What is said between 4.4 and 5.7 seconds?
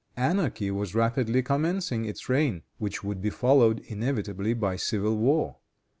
by civil war.